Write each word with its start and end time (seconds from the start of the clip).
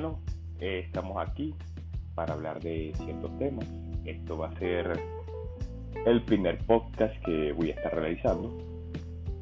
bueno, 0.00 0.20
eh, 0.60 0.84
estamos 0.86 1.16
aquí 1.18 1.52
para 2.14 2.34
hablar 2.34 2.60
de 2.60 2.92
ciertos 3.04 3.36
temas. 3.36 3.66
Esto 4.04 4.38
va 4.38 4.46
a 4.46 4.58
ser 4.60 4.92
el 6.06 6.22
primer 6.22 6.58
podcast 6.58 7.16
que 7.24 7.50
voy 7.50 7.70
a 7.70 7.74
estar 7.74 7.92
realizando. 7.96 8.56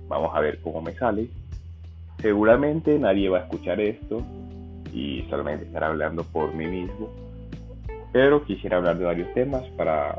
Vamos 0.09 0.35
a 0.35 0.41
ver 0.41 0.63
cómo 0.63 0.81
me 0.81 0.95
sale. 0.95 1.29
Seguramente 2.23 2.99
nadie 2.99 3.29
va 3.29 3.41
a 3.41 3.43
escuchar 3.43 3.81
esto 3.81 4.23
y 4.95 5.27
solamente 5.29 5.67
estar 5.67 5.85
hablando 5.85 6.25
por 6.25 6.55
mí 6.55 6.65
mismo. 6.65 7.11
Pero 8.15 8.43
quisiera 8.47 8.79
hablar 8.79 8.97
de 8.97 9.05
varios 9.05 9.35
temas 9.35 9.63
para 9.77 10.17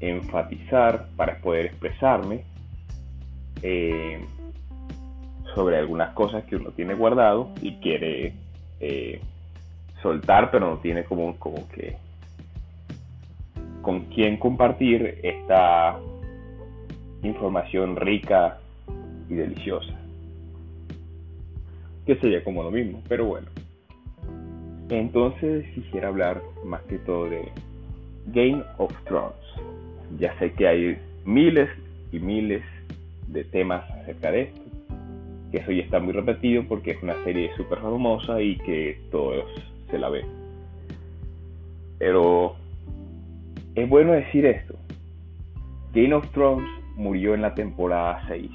enfatizar, 0.00 1.08
para 1.16 1.40
poder 1.40 1.64
expresarme 1.64 2.44
eh, 3.62 4.22
sobre 5.54 5.78
algunas 5.78 6.12
cosas 6.12 6.44
que 6.44 6.56
uno 6.56 6.72
tiene 6.72 6.92
guardado 6.92 7.48
y 7.62 7.76
quiere 7.76 8.34
eh, 8.80 9.20
soltar, 10.02 10.50
pero 10.50 10.70
no 10.70 10.78
tiene 10.78 11.04
como, 11.04 11.36
como 11.36 11.68
que 11.68 11.96
con 13.82 14.06
quién 14.06 14.36
compartir 14.36 15.20
esta 15.22 15.98
información 17.22 17.96
rica 17.96 18.58
y 19.28 19.34
deliciosa. 19.34 19.94
Que 22.06 22.16
sería 22.16 22.42
como 22.42 22.62
lo 22.62 22.70
mismo, 22.70 23.02
pero 23.08 23.26
bueno. 23.26 23.46
Entonces 24.88 25.66
quisiera 25.74 26.08
hablar 26.08 26.42
más 26.64 26.82
que 26.82 26.98
todo 26.98 27.30
de 27.30 27.48
Game 28.26 28.62
of 28.78 28.92
Thrones. 29.04 29.36
Ya 30.18 30.36
sé 30.38 30.52
que 30.52 30.66
hay 30.66 30.98
miles 31.24 31.70
y 32.10 32.18
miles 32.18 32.62
de 33.28 33.44
temas 33.44 33.88
acerca 33.90 34.32
de 34.32 34.42
esto, 34.42 34.60
que 35.50 35.58
eso 35.58 35.72
ya 35.72 35.82
está 35.82 36.00
muy 36.00 36.12
repetido 36.12 36.64
porque 36.68 36.92
es 36.92 37.02
una 37.02 37.22
serie 37.24 37.50
súper 37.56 37.78
famosa 37.78 38.40
y 38.40 38.56
que 38.58 39.00
todos 39.10 39.44
se 39.90 39.98
la 39.98 40.08
ven. 40.08 40.26
Pero 41.98 42.56
es 43.74 43.88
bueno 43.88 44.12
decir 44.12 44.46
esto. 44.46 44.74
Game 45.92 46.14
of 46.14 46.30
Thrones 46.30 46.68
murió 46.96 47.34
en 47.34 47.42
la 47.42 47.54
temporada 47.54 48.22
6. 48.28 48.50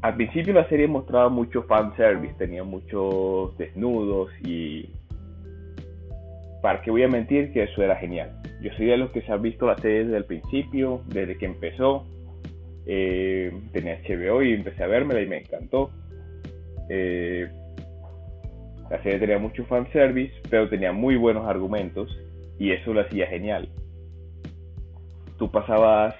Al 0.00 0.14
principio 0.14 0.54
la 0.54 0.68
serie 0.68 0.86
mostraba 0.86 1.28
mucho 1.28 1.64
fanservice, 1.64 2.34
tenía 2.34 2.62
muchos 2.62 3.56
desnudos 3.58 4.30
y... 4.44 4.88
¿Para 6.62 6.82
qué 6.82 6.90
voy 6.90 7.02
a 7.02 7.08
mentir 7.08 7.52
que 7.52 7.64
eso 7.64 7.82
era 7.82 7.96
genial? 7.96 8.40
Yo 8.62 8.70
soy 8.76 8.86
de 8.86 8.96
los 8.96 9.10
que 9.10 9.22
se 9.22 9.32
ha 9.32 9.36
visto 9.36 9.66
la 9.66 9.76
serie 9.78 10.04
desde 10.04 10.16
el 10.16 10.24
principio, 10.24 11.02
desde 11.06 11.36
que 11.36 11.46
empezó. 11.46 12.04
Eh, 12.88 13.52
tenía 13.72 14.00
HBO 14.02 14.42
y 14.42 14.54
empecé 14.54 14.82
a 14.82 14.86
vermela 14.86 15.20
y 15.20 15.26
me 15.26 15.38
encantó. 15.38 15.90
Eh, 16.88 17.46
la 18.90 19.02
serie 19.02 19.18
tenía 19.18 19.38
mucho 19.38 19.64
fanservice, 19.66 20.32
pero 20.48 20.68
tenía 20.68 20.92
muy 20.92 21.16
buenos 21.16 21.46
argumentos 21.46 22.10
y 22.58 22.72
eso 22.72 22.94
lo 22.94 23.02
hacía 23.02 23.26
genial. 23.26 23.68
Tú 25.38 25.50
pasabas, 25.50 26.14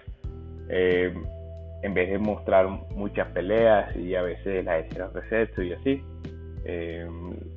eh, 0.68 1.12
en 1.82 1.94
vez 1.94 2.10
de 2.10 2.18
mostrar 2.18 2.68
muchas 2.68 3.28
peleas 3.28 3.94
y 3.96 4.14
a 4.14 4.22
veces 4.22 4.64
las 4.64 4.84
escenas 4.84 5.14
de 5.14 5.28
sexo 5.28 5.62
y 5.62 5.72
así, 5.72 6.02
eh, 6.64 7.06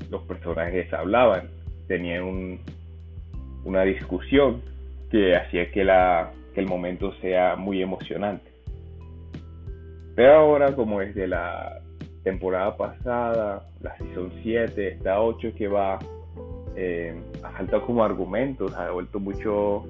los 0.09 0.21
personajes 0.23 0.91
hablaban, 0.93 1.49
tenían 1.87 2.59
una 3.65 3.83
discusión 3.83 4.61
que 5.11 5.35
hacía 5.35 5.69
que, 5.71 5.83
la, 5.83 6.31
que 6.53 6.61
el 6.61 6.67
momento 6.67 7.13
sea 7.15 7.57
muy 7.57 7.81
emocionante. 7.81 8.50
Pero 10.15 10.33
ahora, 10.33 10.75
como 10.75 11.01
es 11.01 11.15
de 11.15 11.27
la 11.27 11.81
temporada 12.23 12.75
pasada, 12.77 13.65
la 13.81 13.97
season 13.97 14.31
7, 14.43 14.87
esta 14.87 15.21
8 15.21 15.53
que 15.57 15.67
va, 15.67 15.99
eh, 16.75 17.15
ha 17.43 17.49
faltado 17.51 17.85
como 17.85 18.03
argumentos, 18.03 18.73
ha 18.75 18.91
vuelto 18.91 19.19
mucho, 19.19 19.85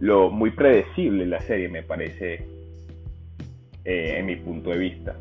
lo 0.00 0.30
muy 0.30 0.50
predecible 0.52 1.26
la 1.26 1.40
serie, 1.40 1.68
me 1.68 1.82
parece, 1.82 2.46
eh, 3.84 4.14
en 4.18 4.26
mi 4.26 4.36
punto 4.36 4.70
de 4.70 4.78
vista. 4.78 5.16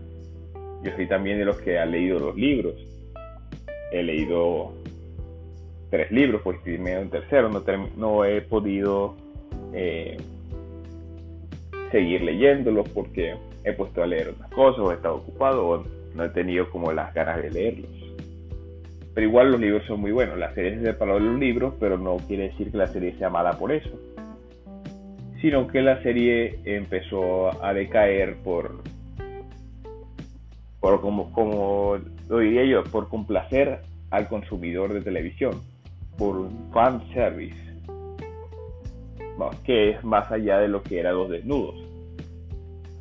Yo 0.84 0.92
soy 0.96 1.08
también 1.08 1.40
de 1.40 1.46
los 1.46 1.60
que 1.60 1.78
ha 1.78 1.86
leído 1.86 2.20
los 2.20 2.36
libros. 2.36 2.76
He 3.92 4.04
leído 4.04 4.74
tres 5.90 6.12
libros, 6.12 6.42
pues 6.44 6.58
estoy 6.60 6.78
medio 6.78 7.00
en 7.00 7.10
tercero, 7.10 7.50
no, 7.50 7.64
no 7.98 8.24
he 8.24 8.42
podido 8.42 9.16
eh, 9.74 10.18
seguir 11.92 12.22
leyéndolos 12.22 12.88
porque 12.90 13.36
he 13.64 13.74
puesto 13.74 14.04
a 14.04 14.08
leer 14.08 14.30
otras 14.30 14.50
cosas 14.52 14.80
o 14.80 14.92
he 14.92 14.96
estado 14.96 15.16
ocupado 15.16 15.68
o 15.68 15.84
no 16.16 16.24
he 16.24 16.30
tenido 16.30 16.70
como 16.70 16.92
las 16.92 17.14
ganas 17.14 17.42
de 17.42 17.52
leerlos. 17.52 17.92
Pero 19.14 19.28
igual 19.28 19.52
los 19.52 19.60
libros 19.60 19.86
son 19.86 20.00
muy 20.00 20.12
buenos. 20.12 20.38
La 20.38 20.54
serie 20.54 20.80
se 20.80 20.86
separó 20.86 21.16
de 21.16 21.22
los 21.22 21.40
libros, 21.40 21.74
pero 21.80 21.98
no 21.98 22.18
quiere 22.28 22.50
decir 22.50 22.72
que 22.72 22.78
la 22.78 22.88
serie 22.88 23.18
sea 23.18 23.30
mala 23.30 23.54
por 23.54 23.72
eso. 23.72 23.90
Sino 25.42 25.68
que 25.68 25.82
la 25.82 26.02
serie 26.04 26.60
empezó 26.66 27.64
a 27.64 27.74
decaer 27.74 28.38
por, 28.44 28.82
por 30.80 31.02
como, 31.02 31.32
como 31.34 31.98
lo 32.28 32.40
diría 32.40 32.66
yo, 32.66 32.84
por 32.84 33.10
complacer 33.10 33.80
al 34.10 34.28
consumidor 34.28 34.94
de 34.94 35.02
televisión, 35.02 35.62
por 36.18 36.38
un 36.38 36.72
fan 36.72 37.02
service, 37.14 37.58
que 39.64 39.92
es 39.92 40.04
más 40.04 40.32
allá 40.32 40.60
de 40.60 40.68
lo 40.68 40.84
que 40.84 41.00
eran 41.00 41.16
los 41.16 41.30
desnudos. 41.30 41.76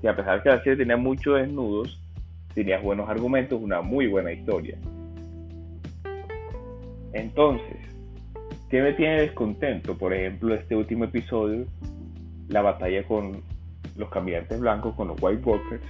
Y 0.03 0.07
a 0.07 0.17
pesar 0.17 0.43
que 0.43 0.49
la 0.49 0.59
serie 0.59 0.77
tenía 0.77 0.97
muchos 0.97 1.41
desnudos, 1.41 2.01
tenías 2.55 2.83
buenos 2.83 3.09
argumentos, 3.09 3.61
una 3.61 3.81
muy 3.81 4.07
buena 4.07 4.33
historia. 4.33 4.77
Entonces, 7.13 7.77
¿qué 8.71 8.83
me 8.83 8.93
tiene 8.93 9.23
descontento? 9.23 9.97
Por 9.97 10.13
ejemplo, 10.13 10.55
este 10.55 10.77
último 10.77 11.05
episodio, 11.05 11.67
la 12.49 12.63
batalla 12.63 13.03
con 13.05 13.43
los 13.97 14.09
caminantes 14.11 14.61
blancos, 14.61 14.95
con 14.95 15.09
los 15.09 15.21
White 15.21 15.43
Walkers. 15.45 15.83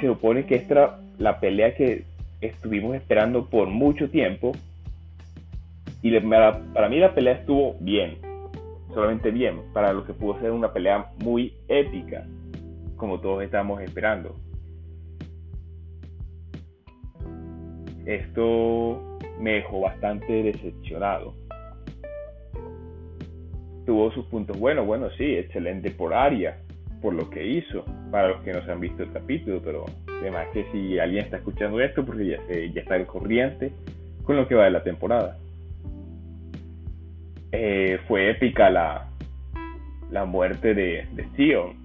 Se 0.00 0.06
supone 0.06 0.46
que 0.46 0.56
esta 0.56 1.00
la 1.18 1.40
pelea 1.40 1.74
que 1.74 2.04
estuvimos 2.40 2.94
esperando 2.94 3.46
por 3.46 3.68
mucho 3.68 4.10
tiempo. 4.10 4.52
Y 6.02 6.18
para 6.20 6.88
mí 6.88 6.98
la 6.98 7.14
pelea 7.14 7.34
estuvo 7.34 7.76
bien, 7.80 8.18
solamente 8.94 9.30
bien, 9.30 9.60
para 9.72 9.92
lo 9.92 10.04
que 10.04 10.14
pudo 10.14 10.40
ser 10.40 10.52
una 10.52 10.72
pelea 10.72 11.10
muy 11.18 11.54
épica 11.68 12.26
como 12.96 13.20
todos 13.20 13.42
estamos 13.42 13.82
esperando. 13.82 14.36
Esto 18.06 19.18
me 19.40 19.54
dejó 19.54 19.80
bastante 19.80 20.42
decepcionado. 20.42 21.34
Tuvo 23.86 24.10
sus 24.12 24.24
puntos 24.26 24.58
buenos, 24.58 24.86
bueno, 24.86 25.10
sí, 25.18 25.34
excelente 25.36 25.90
por 25.90 26.14
área, 26.14 26.58
por 27.02 27.12
lo 27.12 27.28
que 27.28 27.46
hizo, 27.46 27.84
para 28.10 28.28
los 28.28 28.42
que 28.42 28.52
no 28.52 28.64
se 28.64 28.72
han 28.72 28.80
visto 28.80 29.02
el 29.02 29.12
capítulo, 29.12 29.60
pero 29.62 29.84
además 30.20 30.46
que 30.54 30.64
si 30.72 30.98
alguien 30.98 31.24
está 31.24 31.38
escuchando 31.38 31.80
esto, 31.80 32.04
porque 32.04 32.26
ya, 32.26 32.38
ya 32.48 32.80
está 32.80 32.96
el 32.96 33.06
corriente 33.06 33.72
con 34.22 34.36
lo 34.36 34.48
que 34.48 34.54
va 34.54 34.64
de 34.64 34.70
la 34.70 34.82
temporada. 34.82 35.38
Eh, 37.56 38.00
fue 38.08 38.30
épica 38.30 38.68
la, 38.68 39.08
la 40.10 40.24
muerte 40.24 40.74
de, 40.74 41.06
de 41.12 41.28
Sion 41.36 41.84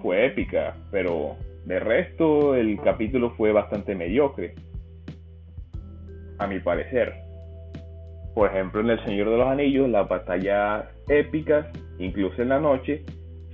fue 0.00 0.24
épica, 0.24 0.74
pero 0.90 1.36
de 1.66 1.78
resto 1.78 2.54
el 2.54 2.80
capítulo 2.80 3.32
fue 3.36 3.52
bastante 3.52 3.94
mediocre, 3.94 4.54
a 6.38 6.46
mi 6.46 6.58
parecer. 6.60 7.12
Por 8.34 8.48
ejemplo, 8.48 8.80
en 8.80 8.90
El 8.90 9.04
Señor 9.04 9.28
de 9.28 9.36
los 9.36 9.46
Anillos, 9.46 9.90
las 9.90 10.08
batallas 10.08 10.86
épicas, 11.08 11.66
incluso 11.98 12.40
en 12.40 12.48
la 12.48 12.60
noche, 12.60 13.04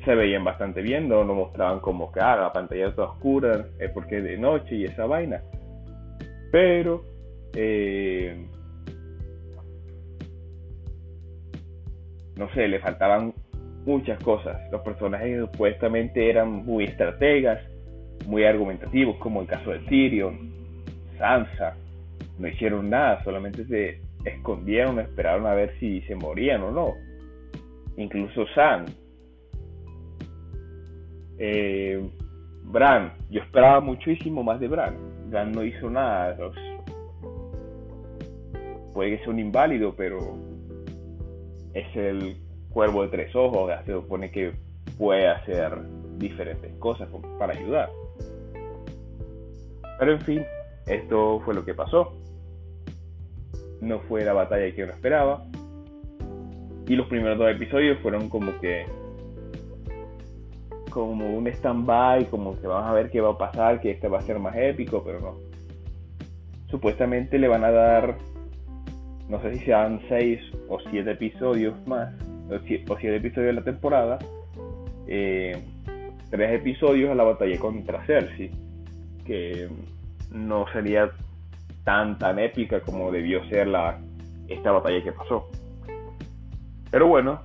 se 0.04 0.14
veían 0.14 0.44
bastante 0.44 0.82
bien, 0.82 1.08
no 1.08 1.24
nos 1.24 1.34
mostraban 1.34 1.80
como 1.80 2.12
que 2.12 2.20
ah, 2.20 2.36
la 2.36 2.52
pantalla 2.52 2.90
está 2.90 3.02
oscura, 3.02 3.66
es 3.80 3.90
porque 3.90 4.18
es 4.18 4.24
de 4.24 4.38
noche 4.38 4.76
y 4.76 4.84
esa 4.84 5.06
vaina. 5.06 5.42
Pero 6.52 7.02
eh, 7.54 8.46
no 12.36 12.48
sé, 12.54 12.68
le 12.68 12.78
faltaban 12.80 13.32
muchas 13.84 14.22
cosas. 14.22 14.60
Los 14.70 14.80
personajes 14.82 15.40
supuestamente 15.40 16.28
eran 16.28 16.64
muy 16.64 16.84
estrategas, 16.84 17.60
muy 18.26 18.44
argumentativos, 18.44 19.16
como 19.16 19.42
el 19.42 19.46
caso 19.46 19.70
de 19.70 19.80
Tyrion, 19.80 20.52
Sansa. 21.18 21.76
No 22.38 22.48
hicieron 22.48 22.90
nada, 22.90 23.22
solamente 23.22 23.64
se 23.66 24.00
escondieron, 24.24 24.98
esperaron 24.98 25.46
a 25.46 25.54
ver 25.54 25.74
si 25.78 26.00
se 26.02 26.14
morían 26.14 26.62
o 26.62 26.70
no. 26.70 26.94
Incluso 27.96 28.46
Sam. 28.54 28.86
Eh, 31.38 32.02
Bran, 32.64 33.12
yo 33.30 33.42
esperaba 33.42 33.80
muchísimo 33.80 34.42
más 34.42 34.58
de 34.58 34.68
Bran. 34.68 34.96
Bran 35.28 35.52
no 35.52 35.62
hizo 35.64 35.90
nada. 35.90 36.36
Puede 38.92 39.10
que 39.10 39.18
sea 39.18 39.32
un 39.32 39.38
inválido, 39.38 39.94
pero 39.96 40.36
es 41.74 41.96
el 41.96 42.36
cuervo 42.70 43.02
de 43.02 43.08
tres 43.08 43.36
ojos, 43.36 43.70
se 43.84 43.92
supone 43.92 44.30
que 44.30 44.52
puede 44.96 45.28
hacer 45.28 45.78
diferentes 46.18 46.72
cosas 46.78 47.08
para 47.38 47.52
ayudar. 47.52 47.90
Pero 49.98 50.12
en 50.12 50.20
fin, 50.20 50.44
esto 50.86 51.40
fue 51.44 51.54
lo 51.54 51.64
que 51.64 51.74
pasó. 51.74 52.12
No 53.80 54.00
fue 54.00 54.24
la 54.24 54.32
batalla 54.32 54.74
que 54.74 54.84
uno 54.84 54.92
esperaba. 54.92 55.44
Y 56.86 56.96
los 56.96 57.06
primeros 57.08 57.38
dos 57.38 57.50
episodios 57.50 57.98
fueron 58.00 58.28
como 58.28 58.58
que 58.60 58.86
como 60.90 61.36
un 61.36 61.48
stand-by, 61.48 62.26
como 62.26 62.58
que 62.60 62.68
vamos 62.68 62.88
a 62.88 62.92
ver 62.92 63.10
qué 63.10 63.20
va 63.20 63.30
a 63.30 63.38
pasar, 63.38 63.80
que 63.80 63.90
este 63.90 64.06
va 64.06 64.20
a 64.20 64.22
ser 64.22 64.38
más 64.38 64.54
épico, 64.56 65.02
pero 65.04 65.20
no. 65.20 65.34
Supuestamente 66.70 67.36
le 67.36 67.48
van 67.48 67.64
a 67.64 67.72
dar, 67.72 68.16
no 69.28 69.40
sé 69.42 69.54
si 69.54 69.64
sean 69.64 70.00
6 70.08 70.40
o 70.68 70.78
7 70.90 71.10
episodios 71.10 71.74
más, 71.86 72.12
o 72.50 72.58
7 72.58 73.16
episodios 73.16 73.46
de 73.46 73.52
la 73.52 73.64
temporada, 73.64 74.18
eh, 75.06 75.62
3 76.30 76.52
episodios 76.52 77.10
a 77.10 77.14
la 77.14 77.24
batalla 77.24 77.58
contra 77.58 78.04
Cersei, 78.06 78.50
que 79.24 79.68
no 80.32 80.66
sería 80.72 81.10
tan 81.84 82.18
tan 82.18 82.38
épica 82.38 82.80
como 82.80 83.10
debió 83.10 83.44
ser 83.48 83.68
la, 83.68 83.98
esta 84.48 84.72
batalla 84.72 85.02
que 85.02 85.12
pasó. 85.12 85.48
Pero 86.90 87.08
bueno, 87.08 87.42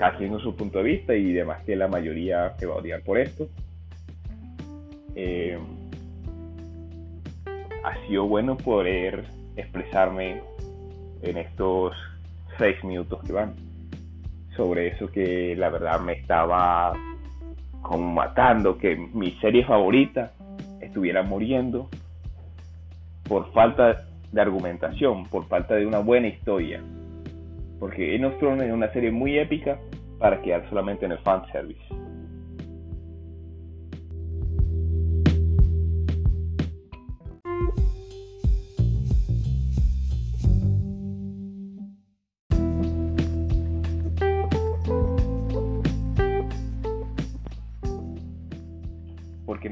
haciendo 0.00 0.38
su 0.40 0.54
punto 0.54 0.78
de 0.78 0.84
vista 0.84 1.14
y 1.14 1.32
demás 1.32 1.62
que 1.64 1.76
la 1.76 1.88
mayoría 1.88 2.54
se 2.58 2.66
va 2.66 2.74
a 2.74 2.78
odiar 2.78 3.02
por 3.02 3.18
esto. 3.18 3.48
Eh, 5.14 5.58
ha 7.84 8.06
sido 8.06 8.26
bueno 8.26 8.56
poder 8.56 9.24
expresarme 9.56 10.42
en 11.22 11.36
estos 11.38 11.94
seis 12.58 12.82
minutos 12.84 13.22
que 13.24 13.32
van 13.32 13.54
sobre 14.56 14.88
eso 14.88 15.10
que 15.10 15.54
la 15.56 15.68
verdad 15.68 16.00
me 16.00 16.14
estaba 16.14 16.92
como 17.82 18.12
matando, 18.12 18.78
que 18.78 18.96
mi 18.96 19.32
serie 19.40 19.64
favorita 19.64 20.32
estuviera 20.80 21.22
muriendo 21.22 21.88
por 23.28 23.52
falta 23.52 24.06
de 24.32 24.40
argumentación, 24.40 25.24
por 25.26 25.46
falta 25.46 25.74
de 25.74 25.86
una 25.86 25.98
buena 25.98 26.28
historia. 26.28 26.80
Porque 27.78 28.12
Game 28.12 28.26
of 28.26 28.38
Thrones 28.38 28.66
es 28.66 28.72
una 28.72 28.92
serie 28.92 29.10
muy 29.10 29.38
épica 29.38 29.78
para 30.18 30.40
quedar 30.40 30.68
solamente 30.68 31.04
en 31.04 31.12
el 31.12 31.18
fanservice. 31.18 32.05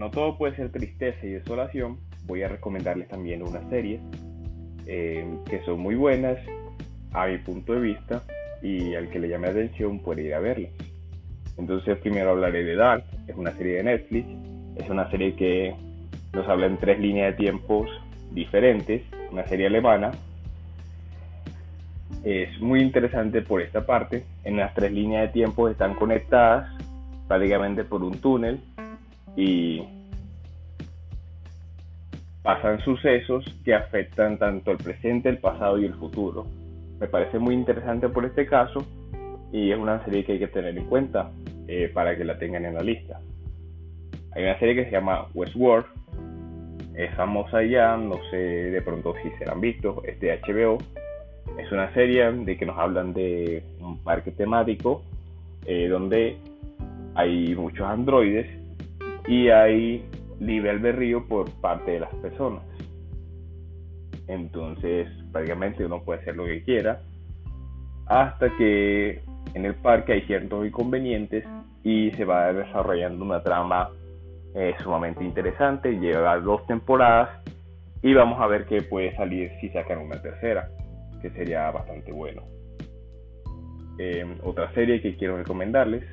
No 0.04 0.10
todo 0.10 0.36
puede 0.36 0.54
ser 0.54 0.70
tristeza 0.70 1.24
y 1.24 1.30
desolación, 1.30 1.96
voy 2.26 2.42
a 2.42 2.48
recomendarles 2.48 3.08
también 3.08 3.42
unas 3.42 3.66
series 3.70 4.02
eh, 4.86 5.26
que 5.48 5.64
son 5.64 5.80
muy 5.80 5.94
buenas 5.94 6.36
a 7.14 7.26
mi 7.26 7.38
punto 7.38 7.72
de 7.72 7.80
vista 7.80 8.22
y 8.60 8.94
al 8.96 9.08
que 9.08 9.18
le 9.18 9.30
llame 9.30 9.46
la 9.46 9.52
atención 9.52 10.00
puede 10.00 10.24
ir 10.24 10.34
a 10.34 10.40
verla. 10.40 10.68
Entonces 11.56 11.96
primero 12.00 12.32
hablaré 12.32 12.64
de 12.64 12.76
Dark, 12.76 13.04
es 13.26 13.34
una 13.34 13.52
serie 13.52 13.76
de 13.76 13.84
Netflix, 13.84 14.26
es 14.76 14.90
una 14.90 15.10
serie 15.10 15.34
que 15.36 15.74
nos 16.34 16.46
habla 16.48 16.66
en 16.66 16.76
tres 16.76 17.00
líneas 17.00 17.30
de 17.30 17.42
tiempos 17.42 17.88
diferentes, 18.30 19.00
una 19.32 19.48
serie 19.48 19.68
alemana. 19.68 20.10
Es 22.24 22.60
muy 22.60 22.82
interesante 22.82 23.40
por 23.40 23.62
esta 23.62 23.86
parte, 23.86 24.26
en 24.44 24.58
las 24.58 24.74
tres 24.74 24.92
líneas 24.92 25.22
de 25.22 25.28
tiempos 25.28 25.70
están 25.70 25.94
conectadas 25.94 26.68
prácticamente 27.26 27.84
por 27.84 28.02
un 28.02 28.18
túnel 28.18 28.60
y 29.36 29.82
pasan 32.42 32.80
sucesos 32.80 33.44
que 33.64 33.74
afectan 33.74 34.38
tanto 34.38 34.70
el 34.70 34.78
presente, 34.78 35.28
el 35.28 35.38
pasado 35.38 35.78
y 35.78 35.86
el 35.86 35.94
futuro 35.94 36.46
me 37.04 37.08
parece 37.08 37.38
muy 37.38 37.54
interesante 37.54 38.08
por 38.08 38.24
este 38.24 38.46
caso 38.46 38.86
y 39.52 39.70
es 39.70 39.78
una 39.78 40.04
serie 40.04 40.24
que 40.24 40.32
hay 40.32 40.38
que 40.38 40.48
tener 40.48 40.76
en 40.76 40.84
cuenta 40.86 41.30
eh, 41.68 41.90
para 41.92 42.16
que 42.16 42.24
la 42.24 42.38
tengan 42.38 42.64
en 42.64 42.74
la 42.74 42.82
lista. 42.82 43.20
Hay 44.32 44.42
una 44.42 44.58
serie 44.58 44.74
que 44.74 44.84
se 44.86 44.90
llama 44.90 45.26
Westworld, 45.34 45.86
es 46.96 47.14
famosa 47.14 47.62
ya, 47.62 47.96
no 47.96 48.18
sé 48.30 48.36
de 48.36 48.82
pronto 48.82 49.14
si 49.22 49.30
se 49.38 49.50
han 49.50 49.60
visto, 49.60 50.02
es 50.04 50.18
de 50.20 50.40
HBO. 50.40 50.78
Es 51.58 51.70
una 51.70 51.92
serie 51.92 52.32
de 52.32 52.56
que 52.56 52.66
nos 52.66 52.78
hablan 52.78 53.12
de 53.12 53.62
un 53.80 53.98
parque 53.98 54.30
temático 54.30 55.02
eh, 55.66 55.88
donde 55.88 56.36
hay 57.14 57.54
muchos 57.54 57.86
androides 57.86 58.46
y 59.26 59.48
hay 59.48 60.08
nivel 60.40 60.82
de 60.82 60.92
río 60.92 61.26
por 61.26 61.50
parte 61.60 61.92
de 61.92 62.00
las 62.00 62.14
personas. 62.16 62.62
Entonces, 64.26 65.08
prácticamente 65.32 65.84
uno 65.84 66.02
puede 66.02 66.20
hacer 66.20 66.36
lo 66.36 66.46
que 66.46 66.62
quiera 66.62 67.02
hasta 68.06 68.54
que 68.56 69.22
en 69.54 69.64
el 69.64 69.74
parque 69.74 70.12
hay 70.12 70.22
ciertos 70.22 70.66
inconvenientes 70.66 71.44
y 71.82 72.10
se 72.12 72.24
va 72.24 72.52
desarrollando 72.52 73.24
una 73.24 73.42
trama 73.42 73.90
eh, 74.54 74.74
sumamente 74.82 75.24
interesante. 75.24 75.92
Lleva 75.98 76.38
dos 76.40 76.66
temporadas 76.66 77.30
y 78.02 78.12
vamos 78.14 78.40
a 78.40 78.46
ver 78.46 78.66
qué 78.66 78.82
puede 78.82 79.14
salir 79.16 79.50
si 79.60 79.68
sacan 79.70 79.98
una 79.98 80.20
tercera, 80.20 80.68
que 81.22 81.30
sería 81.30 81.70
bastante 81.70 82.12
bueno. 82.12 82.42
Em, 83.98 84.36
otra 84.42 84.72
serie 84.74 85.00
que 85.00 85.16
quiero 85.16 85.36
recomendarles, 85.36 86.04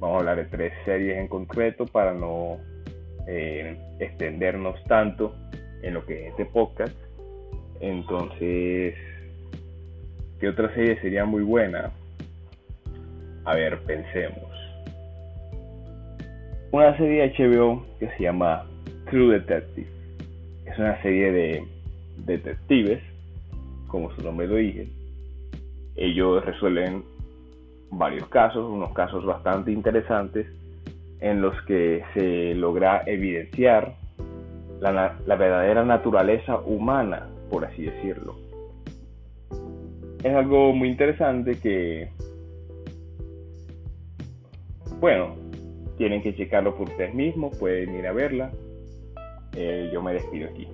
vamos 0.00 0.16
a 0.16 0.18
hablar 0.20 0.36
de 0.36 0.44
tres 0.44 0.72
series 0.84 1.18
en 1.18 1.28
concreto 1.28 1.86
para 1.86 2.12
no 2.12 2.58
eh, 3.26 3.76
extendernos 3.98 4.82
tanto 4.84 5.34
en 5.82 5.94
lo 5.94 6.04
que 6.04 6.24
es 6.24 6.30
este 6.30 6.46
podcast. 6.46 6.94
Entonces, 7.80 8.94
¿qué 10.40 10.48
otra 10.48 10.72
serie 10.74 11.00
sería 11.00 11.24
muy 11.24 11.42
buena? 11.42 11.92
A 13.44 13.54
ver, 13.54 13.78
pensemos. 13.80 14.50
Una 16.70 16.96
serie 16.96 17.32
HBO 17.36 17.84
que 18.00 18.08
se 18.16 18.24
llama 18.24 18.66
True 19.10 19.38
Detective. 19.38 19.86
Es 20.66 20.78
una 20.78 21.00
serie 21.02 21.30
de 21.30 21.64
detectives, 22.24 23.00
como 23.88 24.10
su 24.16 24.22
nombre 24.22 24.46
lo 24.46 24.56
dice. 24.56 24.88
Ellos 25.96 26.44
resuelven 26.44 27.04
varios 27.90 28.28
casos, 28.28 28.68
unos 28.70 28.92
casos 28.92 29.24
bastante 29.24 29.72
interesantes 29.72 30.46
en 31.20 31.40
los 31.40 31.60
que 31.62 32.02
se 32.14 32.54
logra 32.54 33.02
evidenciar 33.06 33.94
la, 34.80 35.16
verdadera 35.26 35.84
naturaleza 35.84 36.58
humana 36.58 37.28
por 37.50 37.64
así 37.64 37.84
decirlo. 37.84 38.36
Es 40.22 40.34
algo 40.34 40.72
muy 40.72 40.88
interesante 40.88 41.58
que, 41.60 42.08
bueno, 44.98 45.36
tienen 45.96 46.22
que 46.22 46.34
checarlo 46.34 46.74
por 46.74 46.88
ustedes 46.88 47.14
mismos, 47.14 47.56
pueden 47.58 47.94
ir 47.94 48.06
a 48.06 48.12
verla. 48.12 48.50
Eh, 49.56 49.90
yo 49.92 50.02
me 50.02 50.14
despido 50.14 50.48
aquí. 50.48 50.66